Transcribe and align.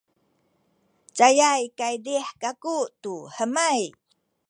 cayay 1.17 1.63
kaydih 1.77 2.27
kaku 2.41 2.77
tu 3.01 3.13
hemay 3.35 3.81